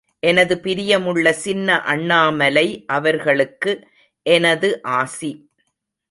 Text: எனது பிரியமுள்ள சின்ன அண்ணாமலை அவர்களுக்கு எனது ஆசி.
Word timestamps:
எனது 0.23 0.55
பிரியமுள்ள 0.55 1.29
சின்ன 1.29 1.81
அண்ணாமலை 1.83 2.83
அவர்களுக்கு 2.87 3.73
எனது 4.25 4.81
ஆசி. 4.81 5.31